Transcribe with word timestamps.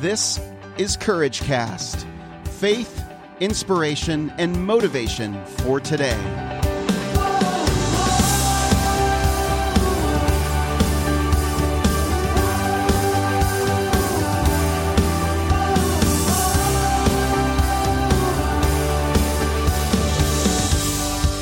This 0.00 0.38
is 0.76 0.94
Courage 0.94 1.40
Cast 1.40 2.06
faith, 2.44 3.02
inspiration, 3.40 4.30
and 4.36 4.66
motivation 4.66 5.42
for 5.46 5.80
today. 5.80 6.12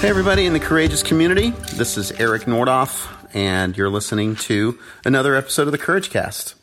Hey, 0.00 0.08
everybody 0.08 0.46
in 0.46 0.52
the 0.52 0.60
courageous 0.60 1.02
community. 1.02 1.50
This 1.74 1.96
is 1.98 2.12
Eric 2.12 2.42
Nordoff, 2.42 3.08
and 3.34 3.76
you're 3.76 3.90
listening 3.90 4.36
to 4.36 4.78
another 5.04 5.34
episode 5.34 5.66
of 5.66 5.72
the 5.72 5.78
Courage 5.78 6.10
Cast. 6.10 6.54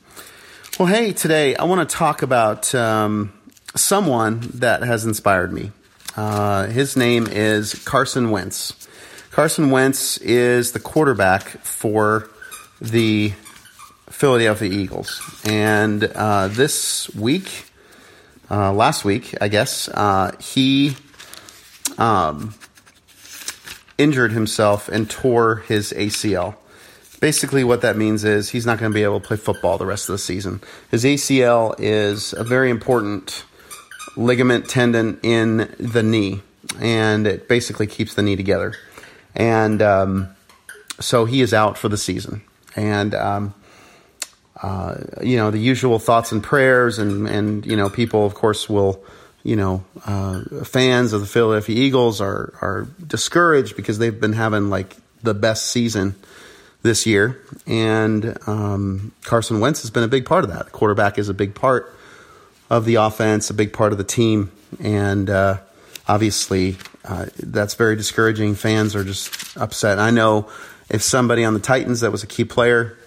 Well, 0.82 0.90
hey, 0.92 1.14
today 1.14 1.56
I 1.56 1.66
want 1.66 1.88
to 1.88 1.96
talk 1.96 2.24
about 2.24 2.74
um, 2.74 3.32
someone 3.76 4.40
that 4.56 4.82
has 4.82 5.06
inspired 5.06 5.54
me. 5.54 5.72
Uh, 6.18 6.66
his 6.66 6.98
name 6.98 7.28
is 7.28 7.76
Carson 7.86 8.32
Wentz. 8.32 8.88
Carson 9.30 9.70
Wentz 9.70 10.18
is 10.18 10.72
the 10.72 10.80
quarterback 10.80 11.44
for 11.44 12.32
the 12.82 13.32
Philadelphia 14.10 14.72
Eagles. 14.72 15.22
And 15.46 16.04
uh, 16.04 16.48
this 16.48 17.14
week, 17.14 17.66
uh, 18.50 18.74
last 18.74 19.06
week, 19.06 19.36
I 19.40 19.50
guess, 19.50 19.88
uh, 19.88 20.36
he. 20.40 20.96
Um, 22.00 22.56
injured 24.02 24.32
himself 24.32 24.90
and 24.90 25.08
tore 25.08 25.58
his 25.58 25.94
ACL. 25.94 26.56
Basically, 27.22 27.64
what 27.64 27.82
that 27.82 27.96
means 27.96 28.26
is 28.26 28.50
he's 28.50 28.66
not 28.66 28.80
going 28.80 28.92
to 28.92 28.94
be 28.94 29.04
able 29.04 29.22
to 29.22 29.26
play 29.26 29.38
football 29.38 29.78
the 29.78 29.86
rest 29.86 30.10
of 30.10 30.14
the 30.14 30.20
season. 30.20 30.60
His 30.90 31.06
ACL 31.06 31.76
is 31.80 32.34
a 32.34 32.44
very 32.44 32.70
important 32.70 33.46
ligament 34.18 34.68
tendon 34.68 35.18
in 35.24 35.74
the 35.80 36.04
knee, 36.04 36.42
and 36.80 37.26
it 37.26 37.48
basically 37.48 37.88
keeps 37.88 38.16
the 38.16 38.22
knee 38.22 38.36
together. 38.36 38.74
And 39.34 39.82
um, 39.82 40.36
so 41.00 41.24
he 41.24 41.42
is 41.42 41.54
out 41.54 41.78
for 41.78 41.88
the 41.88 41.98
season. 41.98 42.42
And 42.76 43.16
um, 43.16 43.54
uh, 44.62 44.98
you 45.22 45.38
know 45.38 45.52
the 45.52 45.60
usual 45.60 46.00
thoughts 46.00 46.34
and 46.34 46.44
prayers, 46.44 47.00
and 47.00 47.28
and 47.28 47.66
you 47.66 47.78
know 47.78 47.90
people, 47.90 48.26
of 48.26 48.34
course, 48.34 48.68
will 48.68 49.02
you 49.44 49.56
know, 49.56 49.84
uh, 50.06 50.44
fans 50.64 51.14
of 51.14 51.22
the 51.22 51.28
Philadelphia 51.28 51.76
Eagles 51.76 52.22
are 52.22 52.54
are 52.62 52.88
discouraged 53.06 53.76
because 53.76 53.98
they've 53.98 54.20
been 54.20 54.34
having 54.34 54.70
like 54.70 54.96
the 55.24 55.34
best 55.34 55.68
season 55.68 56.16
this 56.84 57.06
year, 57.06 57.40
and 57.68 58.38
um, 58.48 59.12
Carson 59.24 59.60
Wentz 59.60 59.82
has 59.82 59.92
been 59.92 60.04
a 60.04 60.08
big 60.08 60.26
part 60.26 60.44
of 60.44 60.50
that. 60.50 60.66
The 60.66 60.72
quarterback 60.72 61.18
is 61.18 61.30
a 61.30 61.34
big 61.34 61.56
part 61.56 61.94
of 62.70 62.86
the 62.86 62.96
offense, 62.96 63.50
a 63.50 63.54
big 63.54 63.74
part 63.74 63.92
of 63.92 63.98
the 63.98 64.04
team, 64.04 64.52
and 64.80 65.30
uh, 65.30 65.58
obviously 66.08 66.78
uh, 67.06 67.26
that's 67.38 67.76
very 67.76 67.96
discouraging. 67.96 68.56
Fans 68.56 68.96
are 68.96 69.04
just 69.04 69.58
upset. 69.58 70.00
I 70.00 70.12
know 70.12 70.50
if 70.90 71.02
somebody 71.02 71.46
on 71.46 71.54
the 71.54 71.60
Titans 71.60 72.02
that 72.02 72.12
was 72.12 72.24
a 72.24 72.28
key 72.28 72.46
player 72.46 72.98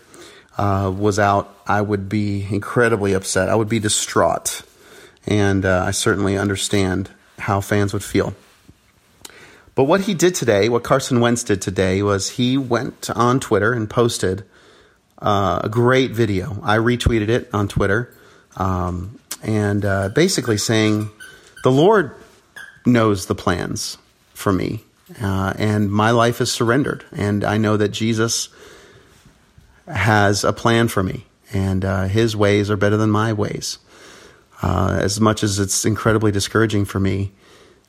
uh, 0.57 0.93
was 0.97 1.19
out, 1.19 1.57
I 1.67 1.81
would 1.81 2.09
be 2.09 2.47
incredibly 2.49 3.13
upset. 3.13 3.49
I 3.49 3.55
would 3.55 3.69
be 3.69 3.79
distraught 3.79 4.63
and 5.27 5.65
uh, 5.65 5.85
I 5.87 5.91
certainly 5.91 6.37
understand 6.37 7.11
how 7.39 7.61
fans 7.61 7.93
would 7.93 8.05
feel. 8.05 8.35
But 9.75 9.85
what 9.85 10.03
he 10.03 10.15
did 10.15 10.35
today, 10.35 10.69
what 10.69 10.85
Carson 10.85 11.21
Wentz 11.21 11.43
did 11.43 11.61
today, 11.61 12.03
was 12.03 12.31
he 12.31 12.57
went 12.57 13.11
on 13.11 13.41
Twitter 13.41 13.73
and 13.73 13.91
posted 13.91 14.45
uh, 15.19 15.63
a 15.65 15.69
great 15.69 16.13
video. 16.13 16.59
I 16.63 16.77
retweeted 16.77 17.29
it 17.29 17.51
on 17.53 17.67
Twitter, 17.67 18.15
um, 18.57 19.19
and 19.43 19.85
uh, 19.85 20.11
basically 20.11 20.59
saying, 20.59 21.11
"The 21.65 21.73
Lord 21.73 22.15
knows 22.87 23.27
the 23.27 23.35
plans 23.35 23.99
for 24.33 24.53
me, 24.53 24.85
uh, 25.21 25.55
and 25.59 25.91
my 25.91 26.11
life 26.13 26.41
is 26.41 26.53
surrendered, 26.53 27.05
and 27.11 27.43
I 27.43 27.59
know 27.59 27.77
that 27.77 27.89
Jesus 27.89 28.51
has 29.89 30.45
a 30.45 30.53
plan 30.53 30.87
for 30.89 31.03
me, 31.03 31.25
and 31.53 31.85
uh, 31.85 32.05
His 32.05 32.37
ways 32.37 32.71
are 32.71 32.77
better 32.77 32.97
than 32.97 33.11
my 33.11 33.33
ways." 33.33 33.79
Uh, 34.63 34.99
as 35.01 35.21
much 35.21 35.43
as 35.43 35.59
it's 35.59 35.85
incredibly 35.85 36.31
discouraging 36.31 36.85
for 36.85 37.01
me, 37.01 37.33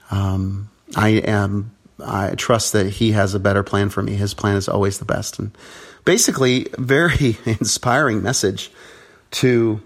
um, 0.10 0.70
I 0.96 1.10
am. 1.10 1.72
I 2.04 2.36
trust 2.36 2.74
that 2.74 2.88
he 2.88 3.12
has 3.14 3.34
a 3.34 3.40
better 3.40 3.64
plan 3.64 3.90
for 3.90 4.04
me. 4.04 4.16
His 4.16 4.34
plan 4.34 4.58
is 4.58 4.68
always 4.68 5.00
the 5.00 5.06
best, 5.06 5.40
and 5.40 5.56
basically, 6.04 6.68
very 6.78 7.38
inspiring 7.46 8.22
message 8.22 8.72
to. 9.32 9.82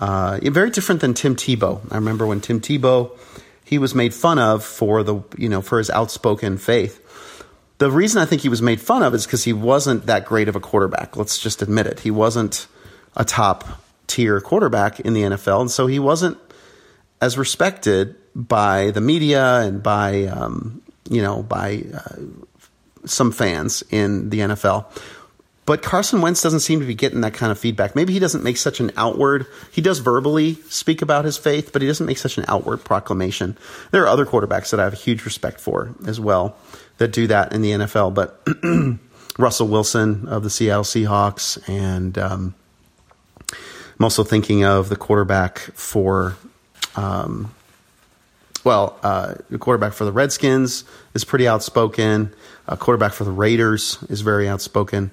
Uh, 0.00 0.40
very 0.44 0.70
different 0.70 1.02
than 1.02 1.12
Tim 1.12 1.36
Tebow. 1.36 1.78
I 1.90 1.96
remember 1.96 2.24
when 2.24 2.40
Tim 2.40 2.58
Tebow, 2.58 3.10
he 3.62 3.76
was 3.76 3.94
made 3.94 4.14
fun 4.14 4.38
of 4.38 4.64
for 4.64 5.02
the 5.02 5.22
you 5.36 5.48
know 5.48 5.60
for 5.60 5.76
his 5.76 5.90
outspoken 5.90 6.56
faith. 6.56 7.06
The 7.78 7.90
reason 7.90 8.20
I 8.20 8.24
think 8.24 8.42
he 8.42 8.48
was 8.48 8.60
made 8.60 8.80
fun 8.80 9.02
of 9.02 9.14
is 9.14 9.26
because 9.26 9.44
he 9.44 9.52
wasn't 9.52 10.06
that 10.06 10.24
great 10.24 10.48
of 10.48 10.56
a 10.56 10.60
quarterback. 10.60 11.16
Let's 11.16 11.38
just 11.38 11.62
admit 11.62 11.86
it. 11.86 12.00
He 12.00 12.10
wasn't 12.10 12.66
a 13.16 13.24
top 13.24 13.66
tier 14.06 14.40
quarterback 14.40 15.00
in 15.00 15.12
the 15.12 15.22
NFL, 15.22 15.60
and 15.60 15.70
so 15.70 15.86
he 15.86 15.98
wasn't 15.98 16.38
as 17.20 17.38
respected 17.38 18.16
by 18.34 18.90
the 18.90 19.00
media 19.00 19.60
and 19.60 19.82
by 19.82 20.24
um, 20.24 20.82
you 21.08 21.22
know 21.22 21.42
by 21.42 21.84
uh, 21.94 22.16
some 23.04 23.32
fans 23.32 23.82
in 23.90 24.30
the 24.30 24.40
NFL. 24.40 24.86
But 25.66 25.82
Carson 25.82 26.20
Wentz 26.20 26.42
doesn't 26.42 26.60
seem 26.60 26.80
to 26.80 26.86
be 26.86 26.94
getting 26.94 27.20
that 27.20 27.34
kind 27.34 27.52
of 27.52 27.58
feedback. 27.58 27.94
Maybe 27.94 28.12
he 28.12 28.18
doesn't 28.18 28.42
make 28.42 28.56
such 28.56 28.80
an 28.80 28.90
outward. 28.96 29.46
He 29.70 29.80
does 29.80 30.00
verbally 30.00 30.54
speak 30.68 31.00
about 31.00 31.24
his 31.24 31.38
faith, 31.38 31.72
but 31.72 31.80
he 31.80 31.86
doesn't 31.86 32.06
make 32.06 32.18
such 32.18 32.38
an 32.38 32.44
outward 32.48 32.82
proclamation. 32.82 33.56
There 33.92 34.02
are 34.02 34.08
other 34.08 34.26
quarterbacks 34.26 34.70
that 34.70 34.80
I 34.80 34.84
have 34.84 34.94
huge 34.94 35.24
respect 35.24 35.60
for 35.60 35.94
as 36.08 36.18
well 36.18 36.56
that 36.98 37.12
do 37.12 37.28
that 37.28 37.52
in 37.52 37.62
the 37.62 37.70
NFL. 37.70 38.14
But 38.14 38.44
Russell 39.38 39.68
Wilson 39.68 40.26
of 40.26 40.42
the 40.42 40.50
Seattle 40.50 40.82
Seahawks 40.82 41.68
and 41.68 42.18
um, 42.18 42.54
I'm 43.52 44.04
also 44.04 44.24
thinking 44.24 44.64
of 44.64 44.88
the 44.88 44.96
quarterback 44.96 45.58
for, 45.58 46.34
um, 46.96 47.54
well, 48.64 48.98
uh, 49.02 49.34
the 49.48 49.58
quarterback 49.58 49.92
for 49.92 50.04
the 50.04 50.12
Redskins 50.12 50.84
is 51.14 51.24
pretty 51.24 51.48
outspoken. 51.48 52.34
A 52.66 52.76
quarterback 52.76 53.12
for 53.12 53.24
the 53.24 53.30
Raiders 53.30 53.98
is 54.08 54.20
very 54.20 54.48
outspoken. 54.48 55.10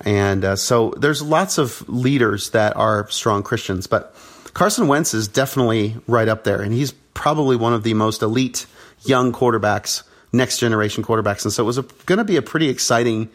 And 0.00 0.44
uh, 0.44 0.56
so 0.56 0.94
there's 0.96 1.22
lots 1.22 1.58
of 1.58 1.86
leaders 1.88 2.50
that 2.50 2.76
are 2.76 3.08
strong 3.10 3.42
Christians, 3.42 3.86
but 3.86 4.14
Carson 4.54 4.88
Wentz 4.88 5.14
is 5.14 5.28
definitely 5.28 5.96
right 6.06 6.28
up 6.28 6.44
there, 6.44 6.60
and 6.62 6.72
he's 6.72 6.92
probably 7.14 7.56
one 7.56 7.72
of 7.72 7.82
the 7.82 7.94
most 7.94 8.22
elite 8.22 8.66
young 9.04 9.32
quarterbacks, 9.32 10.02
next 10.32 10.58
generation 10.58 11.04
quarterbacks. 11.04 11.44
And 11.44 11.52
so 11.52 11.62
it 11.62 11.66
was 11.66 11.78
going 11.78 12.18
to 12.18 12.24
be 12.24 12.36
a 12.36 12.42
pretty 12.42 12.68
exciting 12.68 13.28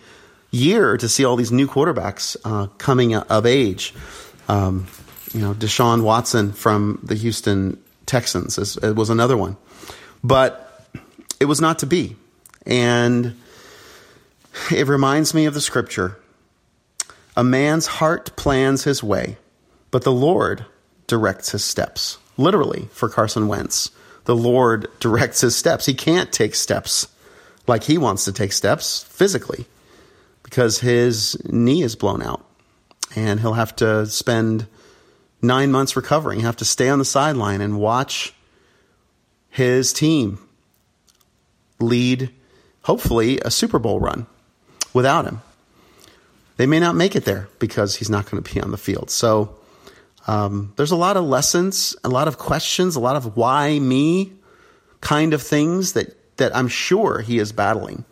year 0.52 0.98
to 0.98 1.08
see 1.08 1.24
all 1.24 1.36
these 1.36 1.52
new 1.52 1.68
quarterbacks 1.68 2.36
uh, 2.44 2.68
coming 2.78 3.16
of 3.16 3.46
age. 3.46 3.94
Um, 4.48 4.88
you 5.34 5.42
know, 5.42 5.54
Deshaun 5.54 6.04
Watson 6.04 6.54
from 6.54 7.00
the 7.04 7.16
Houston 7.16 7.78
Texans 8.06 8.58
is, 8.58 8.80
was 8.82 9.10
another 9.10 9.38
one. 9.38 9.58
But 10.24 10.88
it 11.40 11.46
was 11.46 11.62
not 11.62 11.80
to 11.80 11.86
be. 11.86 12.16
And 12.66 13.36
it 14.72 14.88
reminds 14.88 15.34
me 15.34 15.46
of 15.46 15.54
the 15.54 15.62
scripture 15.62 16.18
A 17.36 17.44
man's 17.44 17.88
heart 17.88 18.36
plans 18.36 18.84
his 18.84 19.04
way, 19.04 19.38
but 19.92 20.04
the 20.04 20.12
Lord 20.12 20.66
directs 21.08 21.52
his 21.52 21.64
steps. 21.64 22.18
Literally, 22.38 22.90
for 22.92 23.08
Carson 23.08 23.48
Wentz, 23.48 23.92
the 24.26 24.36
Lord 24.36 24.88
directs 25.00 25.42
his 25.42 25.56
steps. 25.56 25.86
He 25.86 25.94
can't 25.94 26.32
take 26.32 26.56
steps 26.56 27.08
like 27.68 27.84
he 27.84 27.98
wants 27.98 28.26
to 28.26 28.34
take 28.34 28.52
steps 28.52 29.04
physically 29.04 29.66
because 30.44 30.80
his 30.80 31.38
knee 31.46 31.82
is 31.82 31.96
blown 31.96 32.22
out 32.22 32.46
and 33.16 33.40
he'll 33.40 33.54
have 33.54 33.76
to 33.78 34.06
spend 34.06 34.68
nine 35.46 35.72
months 35.72 35.96
recovering. 35.96 36.42
Have 36.42 36.58
to 36.58 36.66
stay 36.66 36.90
on 36.90 37.00
the 37.00 37.06
sideline 37.06 37.62
and 37.62 37.80
watch 37.80 38.34
his 39.50 39.94
team 39.94 40.40
lead, 41.80 42.30
hopefully, 42.84 43.40
a 43.44 43.52
Super 43.52 43.80
Bowl 43.80 44.00
run 44.00 44.28
without 44.94 45.26
him. 45.26 45.42
They 46.58 46.66
may 46.66 46.80
not 46.80 46.96
make 46.96 47.16
it 47.16 47.26
there 47.26 47.50
because 47.60 47.96
he's 47.98 48.10
not 48.10 48.30
going 48.30 48.42
to 48.42 48.54
be 48.54 48.62
on 48.62 48.72
the 48.72 48.78
field. 48.78 49.10
So 49.10 49.56
um, 50.28 50.74
there's 50.78 50.92
a 50.92 50.96
lot 50.96 51.18
of 51.18 51.26
lessons, 51.26 51.96
a 52.04 52.10
lot 52.10 52.28
of 52.28 52.38
questions, 52.38 52.96
a 52.96 53.00
lot 53.00 53.16
of 53.16 53.36
why 53.36 53.78
me 53.78 54.32
kind 55.02 55.34
of 55.34 55.42
things 55.42 55.94
that, 55.94 56.16
that 56.38 56.56
I'm 56.56 56.68
sure 56.68 57.20
he 57.20 57.40
is 57.40 57.52
battling. 57.52 58.06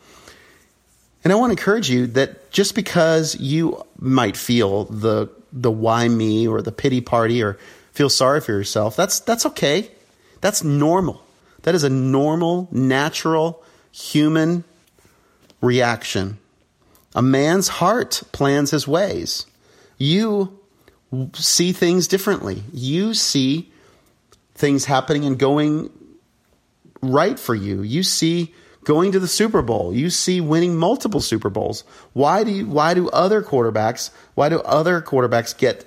And 1.23 1.31
I 1.31 1.37
want 1.37 1.49
to 1.51 1.59
encourage 1.59 1.89
you 1.89 2.07
that 2.07 2.51
just 2.51 2.75
because 2.75 3.39
you 3.39 3.81
might 3.97 4.35
feel 4.35 4.85
the 4.85 5.29
the 5.53 5.71
why 5.71 6.07
me 6.07 6.47
or 6.47 6.61
the 6.61 6.71
pity 6.71 6.99
party 6.99 7.41
or 7.41 7.57
feel 7.91 8.09
sorry 8.09 8.41
for 8.41 8.51
yourself, 8.51 8.95
that's 8.95 9.19
that's 9.19 9.45
okay. 9.45 9.91
That's 10.41 10.63
normal. 10.63 11.23
That 11.61 11.75
is 11.75 11.83
a 11.83 11.89
normal, 11.89 12.67
natural 12.71 13.63
human 13.91 14.65
reaction. 15.61 16.39
A 17.15 17.21
man's 17.21 17.67
heart 17.67 18.23
plans 18.31 18.71
his 18.71 18.87
ways. 18.87 19.45
You 19.97 20.59
see 21.35 21.71
things 21.71 22.07
differently. 22.07 22.63
You 22.73 23.13
see 23.13 23.71
things 24.55 24.85
happening 24.85 25.25
and 25.25 25.37
going 25.37 25.91
right 27.01 27.39
for 27.39 27.53
you. 27.53 27.81
You 27.83 28.03
see 28.03 28.53
going 28.83 29.11
to 29.11 29.19
the 29.19 29.27
Super 29.27 29.61
Bowl. 29.61 29.93
You 29.93 30.09
see 30.09 30.41
winning 30.41 30.75
multiple 30.75 31.21
Super 31.21 31.49
Bowls. 31.49 31.83
Why 32.13 32.43
do 32.43 32.51
you, 32.51 32.65
why 32.67 32.93
do 32.93 33.09
other 33.09 33.41
quarterbacks 33.41 34.11
why 34.35 34.49
do 34.49 34.59
other 34.61 35.01
quarterbacks 35.01 35.57
get 35.57 35.85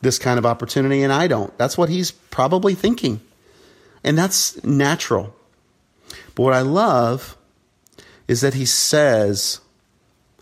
this 0.00 0.18
kind 0.18 0.38
of 0.38 0.46
opportunity 0.46 1.02
and 1.02 1.12
I 1.12 1.26
don't? 1.26 1.56
That's 1.58 1.78
what 1.78 1.88
he's 1.88 2.10
probably 2.10 2.74
thinking. 2.74 3.20
And 4.04 4.16
that's 4.16 4.62
natural. 4.62 5.34
But 6.34 6.42
what 6.42 6.54
I 6.54 6.60
love 6.60 7.36
is 8.28 8.42
that 8.42 8.54
he 8.54 8.66
says, 8.66 9.60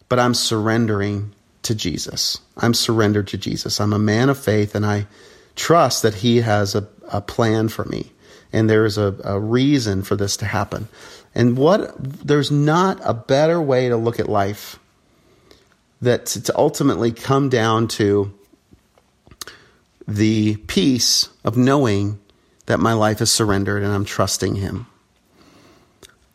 "But 0.08 0.18
I'm 0.18 0.34
surrendering 0.34 1.32
to 1.62 1.74
Jesus. 1.74 2.40
I'm 2.56 2.74
surrendered 2.74 3.28
to 3.28 3.38
Jesus. 3.38 3.80
I'm 3.80 3.92
a 3.92 3.98
man 3.98 4.28
of 4.28 4.38
faith 4.38 4.74
and 4.74 4.84
I 4.84 5.06
trust 5.54 6.02
that 6.02 6.14
he 6.14 6.42
has 6.42 6.74
a, 6.74 6.86
a 7.08 7.20
plan 7.20 7.68
for 7.68 7.84
me." 7.84 8.12
and 8.52 8.70
there 8.70 8.84
is 8.84 8.96
a, 8.96 9.14
a, 9.24 9.38
reason 9.38 10.02
for 10.02 10.16
this 10.16 10.36
to 10.38 10.46
happen. 10.46 10.88
And 11.36 11.58
what 11.58 11.94
there's 11.98 12.50
not 12.50 12.98
a 13.04 13.12
better 13.12 13.60
way 13.60 13.90
to 13.90 13.96
look 13.98 14.18
at 14.18 14.26
life 14.26 14.78
that 16.00 16.24
to 16.24 16.56
ultimately 16.56 17.12
come 17.12 17.50
down 17.50 17.88
to 17.88 18.32
the 20.08 20.56
peace 20.56 21.28
of 21.44 21.58
knowing 21.58 22.18
that 22.64 22.80
my 22.80 22.94
life 22.94 23.20
is 23.20 23.30
surrendered 23.30 23.82
and 23.82 23.92
I'm 23.92 24.06
trusting 24.06 24.54
Him. 24.54 24.86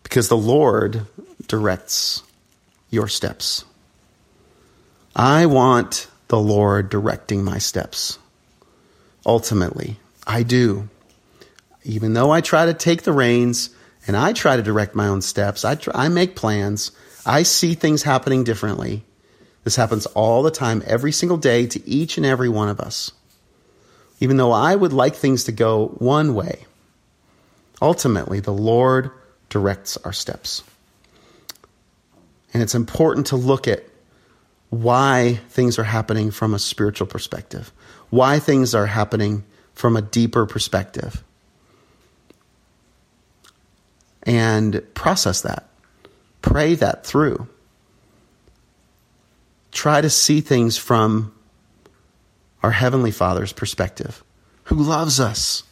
Because 0.03 0.29
the 0.29 0.37
Lord 0.37 1.07
directs 1.47 2.21
your 2.91 3.07
steps. 3.07 3.65
I 5.15 5.47
want 5.47 6.07
the 6.27 6.39
Lord 6.39 6.89
directing 6.89 7.43
my 7.43 7.57
steps. 7.57 8.19
Ultimately, 9.25 9.97
I 10.27 10.43
do. 10.43 10.89
Even 11.83 12.13
though 12.13 12.29
I 12.29 12.41
try 12.41 12.67
to 12.67 12.73
take 12.75 13.01
the 13.01 13.13
reins, 13.13 13.71
and 14.11 14.17
I 14.17 14.33
try 14.33 14.57
to 14.57 14.61
direct 14.61 14.93
my 14.93 15.07
own 15.07 15.21
steps. 15.21 15.63
I, 15.63 15.75
try, 15.75 15.93
I 15.95 16.09
make 16.09 16.35
plans. 16.35 16.91
I 17.25 17.43
see 17.43 17.75
things 17.75 18.03
happening 18.03 18.43
differently. 18.43 19.05
This 19.63 19.77
happens 19.77 20.05
all 20.07 20.43
the 20.43 20.51
time, 20.51 20.83
every 20.85 21.13
single 21.13 21.37
day 21.37 21.65
to 21.67 21.87
each 21.87 22.17
and 22.17 22.25
every 22.25 22.49
one 22.49 22.67
of 22.67 22.81
us. 22.81 23.13
Even 24.19 24.35
though 24.35 24.51
I 24.51 24.75
would 24.75 24.91
like 24.91 25.15
things 25.15 25.45
to 25.45 25.53
go 25.53 25.95
one 25.99 26.33
way, 26.33 26.65
ultimately, 27.81 28.41
the 28.41 28.51
Lord 28.51 29.11
directs 29.47 29.95
our 30.03 30.11
steps. 30.11 30.61
And 32.53 32.61
it's 32.61 32.75
important 32.75 33.27
to 33.27 33.37
look 33.37 33.65
at 33.65 33.85
why 34.71 35.39
things 35.47 35.79
are 35.79 35.85
happening 35.85 36.31
from 36.31 36.53
a 36.53 36.59
spiritual 36.59 37.07
perspective, 37.07 37.71
why 38.09 38.39
things 38.39 38.75
are 38.75 38.87
happening 38.87 39.45
from 39.73 39.95
a 39.95 40.01
deeper 40.01 40.45
perspective 40.45 41.23
and 44.23 44.81
process 44.93 45.41
that. 45.41 45.67
Pray 46.41 46.75
that 46.75 47.05
through. 47.05 47.47
Try 49.71 50.01
to 50.01 50.09
see 50.09 50.41
things 50.41 50.77
from 50.77 51.33
our 52.63 52.71
Heavenly 52.71 53.11
Father's 53.11 53.53
perspective, 53.53 54.23
who 54.65 54.75
loves 54.75 55.19
us 55.19 55.63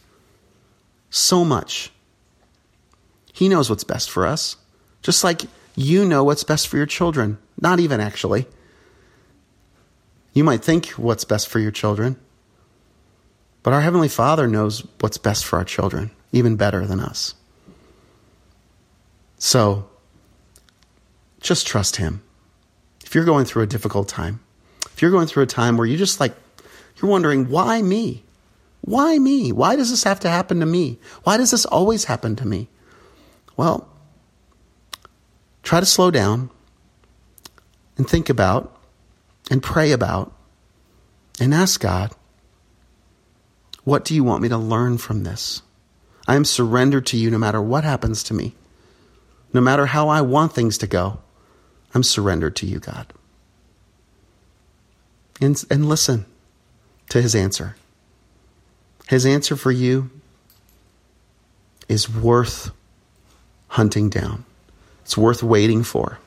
so 1.10 1.44
much. 1.44 1.92
He 3.34 3.50
knows 3.50 3.70
what's 3.70 3.84
best 3.84 4.10
for 4.10 4.26
us, 4.26 4.56
just 5.02 5.24
like 5.24 5.44
you 5.76 6.06
know 6.06 6.24
what's 6.24 6.44
best 6.44 6.68
for 6.68 6.78
your 6.78 6.86
children. 6.86 7.38
Not 7.62 7.80
even 7.80 8.00
actually. 8.00 8.48
You 10.34 10.44
might 10.44 10.64
think 10.64 10.88
what's 10.92 11.26
best 11.26 11.48
for 11.48 11.60
your 11.60 11.72
children, 11.72 12.16
but 13.64 13.74
our 13.74 13.82
Heavenly 13.82 14.08
Father 14.08 14.48
knows 14.48 14.86
what's 15.00 15.18
best 15.18 15.46
for 15.46 15.58
our 15.58 15.66
children, 15.66 16.12
even 16.32 16.56
better 16.56 16.86
than 16.86 17.00
us. 17.00 17.34
So 19.40 19.90
just 21.40 21.66
trust 21.66 21.96
Him. 21.96 22.22
If 23.04 23.16
you're 23.16 23.26
going 23.26 23.46
through 23.46 23.64
a 23.64 23.68
difficult 23.68 24.08
time, 24.08 24.42
if 24.86 25.02
you're 25.02 25.10
going 25.10 25.28
through 25.28 25.44
a 25.44 25.48
time 25.48 25.78
where 25.78 25.88
you 25.88 25.98
just 25.98 26.20
like, 26.20 26.36
you're 26.98 27.10
wondering, 27.10 27.50
why 27.50 27.82
me? 27.82 28.24
Why 28.82 29.18
me? 29.18 29.52
Why 29.52 29.76
does 29.76 29.90
this 29.90 30.04
have 30.04 30.20
to 30.22 30.30
happen 30.30 30.60
to 30.60 30.66
me? 30.66 31.00
Why 31.24 31.38
does 31.38 31.52
this 31.52 31.66
always 31.66 32.06
happen 32.06 32.36
to 32.36 32.48
me? 32.48 32.68
Well, 33.58 33.90
try 35.64 35.80
to 35.80 35.86
slow 35.86 36.12
down 36.12 36.50
and 37.98 38.08
think 38.08 38.30
about 38.30 38.78
and 39.50 39.64
pray 39.64 39.92
about 39.92 40.34
and 41.40 41.54
ask 41.54 41.80
God, 41.80 42.12
what 43.84 44.06
do 44.06 44.14
you 44.14 44.24
want 44.24 44.42
me 44.42 44.50
to 44.50 44.58
learn 44.58 44.98
from 44.98 45.24
this? 45.24 45.62
I 46.28 46.36
am 46.36 46.46
surrendered 46.46 47.06
to 47.08 47.18
you 47.18 47.32
no 47.32 47.38
matter 47.38 47.62
what 47.62 47.84
happens 47.84 48.22
to 48.24 48.34
me. 48.34 48.54
No 49.54 49.62
matter 49.62 49.88
how 49.88 50.10
I 50.10 50.22
want 50.22 50.54
things 50.54 50.78
to 50.80 50.88
go, 50.88 51.20
I'm 51.94 52.04
surrendered 52.04 52.56
to 52.58 52.66
you, 52.66 52.80
God. 52.80 53.12
And, 55.42 55.62
and 55.70 55.88
listen 55.88 56.26
to 57.10 57.22
his 57.22 57.34
answer. 57.34 57.76
His 59.08 59.26
answer 59.26 59.56
for 59.56 59.72
you 59.72 60.12
is 61.88 62.10
worth 62.10 62.72
hunting 63.70 64.10
down, 64.10 64.46
it's 65.02 65.18
worth 65.18 65.42
waiting 65.42 65.84
for. 65.84 66.20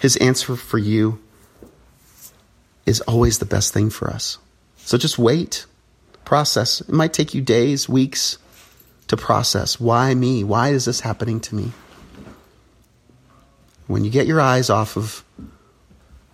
His 0.00 0.16
answer 0.18 0.54
for 0.54 0.78
you 0.78 1.20
is 2.86 3.00
always 3.02 3.38
the 3.38 3.44
best 3.44 3.72
thing 3.72 3.90
for 3.90 4.08
us. 4.08 4.38
So 4.76 4.96
just 4.96 5.18
wait, 5.18 5.66
process. 6.24 6.80
It 6.80 6.90
might 6.90 7.12
take 7.12 7.34
you 7.34 7.40
days, 7.40 7.88
weeks, 7.88 8.38
to 9.08 9.16
process 9.16 9.80
why 9.80 10.14
me? 10.14 10.44
Why 10.44 10.68
is 10.68 10.84
this 10.84 11.00
happening 11.00 11.40
to 11.40 11.54
me? 11.54 11.72
When 13.86 14.04
you 14.04 14.10
get 14.10 14.26
your 14.26 14.40
eyes 14.40 14.70
off 14.70 14.96
of 14.96 15.24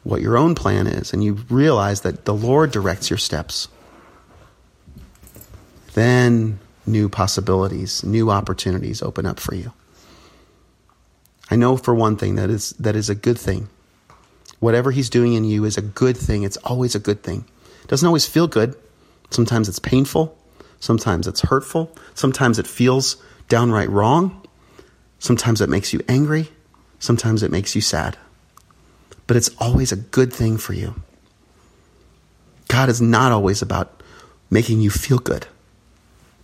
what 0.03 0.21
your 0.21 0.37
own 0.37 0.55
plan 0.55 0.87
is 0.87 1.12
and 1.12 1.25
you 1.25 1.35
realize 1.49 2.03
that 2.03 2.25
the 2.25 2.35
Lord 2.35 2.73
directs 2.73 3.11
your 3.11 3.19
steps, 3.19 3.69
then 5.94 6.59
new 6.87 7.09
possibilities, 7.09 8.05
new 8.05 8.31
opportunities 8.31 9.03
open 9.03 9.25
up 9.25 9.41
for 9.41 9.55
you. 9.55 9.73
I 11.50 11.56
know 11.56 11.76
for 11.76 11.94
one 11.94 12.17
thing 12.17 12.37
that 12.37 12.50
is 12.50 12.71
that 12.73 12.97
is 12.97 13.09
a 13.09 13.15
good 13.15 13.38
thing. 13.38 13.69
Whatever 14.61 14.91
he's 14.91 15.11
doing 15.11 15.35
in 15.35 15.44
you 15.44 15.65
is 15.65 15.76
a 15.76 15.82
good 15.82 16.17
thing. 16.17 16.43
It's 16.43 16.56
always 16.59 16.94
a 16.94 16.99
good 16.99 17.23
thing. 17.23 17.44
It 17.82 17.88
doesn't 17.88 18.06
always 18.06 18.26
feel 18.26 18.49
good. 18.49 18.75
Sometimes 19.31 19.69
it's 19.69 19.79
painful. 19.79 20.37
Sometimes 20.84 21.26
it's 21.26 21.40
hurtful. 21.40 21.90
Sometimes 22.12 22.59
it 22.59 22.66
feels 22.66 23.16
downright 23.49 23.88
wrong. 23.88 24.47
Sometimes 25.18 25.62
it 25.62 25.70
makes 25.70 25.94
you 25.94 26.02
angry. 26.11 26.50
Sometimes 26.99 27.42
it 27.42 27.50
makes 27.50 27.75
you 27.75 27.80
sad. 27.80 28.18
But 29.26 29.38
it's 29.38 29.49
always 29.56 29.92
a 29.92 29.97
good 29.97 30.30
thing 30.30 30.59
for 30.59 30.75
you. 30.75 30.97
God 32.68 32.90
is 32.90 33.00
not 33.00 33.32
always 33.32 33.62
about 33.62 34.02
making 34.50 34.82
you 34.82 34.90
feel 34.90 35.16
good. 35.16 35.47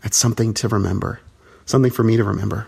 That's 0.03 0.17
something 0.17 0.55
to 0.55 0.69
remember, 0.69 1.21
something 1.67 1.93
for 1.93 2.03
me 2.03 2.17
to 2.17 2.25
remember. 2.25 2.67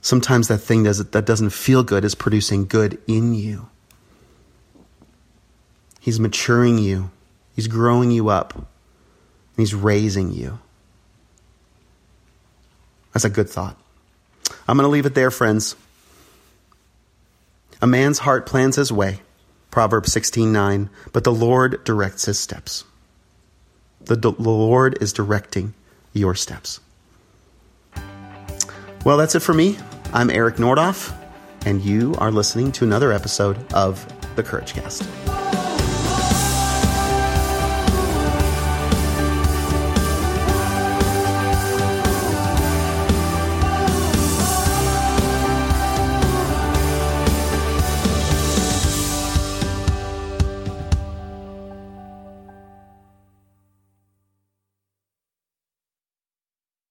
Sometimes 0.00 0.46
that 0.46 0.58
thing 0.58 0.84
does, 0.84 1.04
that 1.04 1.26
doesn't 1.26 1.50
feel 1.50 1.82
good 1.82 2.04
is 2.04 2.14
producing 2.14 2.66
good 2.66 3.02
in 3.08 3.34
you. 3.34 3.68
He's 5.98 6.20
maturing 6.20 6.78
you, 6.78 7.10
He's 7.56 7.66
growing 7.66 8.12
you 8.12 8.28
up. 8.28 8.68
He's 9.58 9.74
raising 9.74 10.32
you. 10.32 10.60
That's 13.12 13.24
a 13.24 13.28
good 13.28 13.50
thought. 13.50 13.76
I'm 14.68 14.76
going 14.76 14.86
to 14.86 14.92
leave 14.92 15.04
it 15.04 15.16
there, 15.16 15.32
friends. 15.32 15.74
A 17.82 17.86
man's 17.86 18.20
heart 18.20 18.46
plans 18.46 18.76
his 18.76 18.92
way, 18.92 19.20
Proverbs 19.72 20.14
16:9, 20.14 20.88
but 21.12 21.24
the 21.24 21.32
Lord 21.32 21.82
directs 21.84 22.26
his 22.26 22.38
steps. 22.38 22.84
The, 24.04 24.14
the 24.14 24.30
Lord 24.30 25.02
is 25.02 25.12
directing 25.12 25.74
your 26.12 26.36
steps. 26.36 26.78
Well, 29.04 29.16
that's 29.16 29.34
it 29.34 29.40
for 29.40 29.54
me. 29.54 29.76
I'm 30.12 30.30
Eric 30.30 30.56
Nordoff, 30.56 31.12
and 31.66 31.82
you 31.82 32.14
are 32.18 32.30
listening 32.30 32.70
to 32.72 32.84
another 32.84 33.12
episode 33.12 33.72
of 33.72 34.06
the 34.36 34.44
Courage 34.44 34.74
Cast. 34.74 35.02